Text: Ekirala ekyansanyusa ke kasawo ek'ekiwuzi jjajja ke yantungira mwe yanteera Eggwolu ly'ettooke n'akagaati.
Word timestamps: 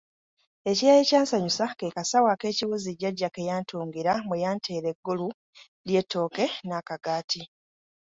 Ekirala 0.69 0.99
ekyansanyusa 1.03 1.65
ke 1.79 1.87
kasawo 1.95 2.27
ek'ekiwuzi 2.35 2.91
jjajja 2.95 3.29
ke 3.35 3.41
yantungira 3.49 4.13
mwe 4.27 4.35
yanteera 4.43 4.87
Eggwolu 4.93 5.27
ly'ettooke 5.87 6.45
n'akagaati. 6.67 7.41